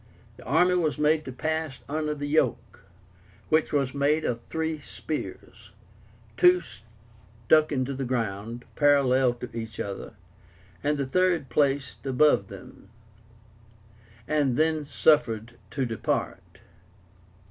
The 0.35 0.43
army 0.45 0.73
was 0.73 0.97
made 0.97 1.25
to 1.25 1.31
pass 1.31 1.77
under 1.87 2.15
the 2.15 2.25
yoke, 2.25 2.85
which 3.49 3.71
was 3.71 3.93
made 3.93 4.25
of 4.25 4.41
three 4.49 4.79
spears, 4.79 5.69
two 6.37 6.59
stuck 6.59 7.71
into 7.71 7.93
the 7.93 8.03
ground 8.03 8.65
parallel 8.75 9.33
to 9.35 9.49
each 9.55 9.79
other 9.79 10.15
and 10.83 10.97
the 10.97 11.05
third 11.05 11.49
placed 11.49 12.03
above 12.07 12.47
them, 12.47 12.89
and 14.27 14.57
then 14.57 14.85
suffered 14.85 15.59
to 15.69 15.85
depart. 15.85 16.61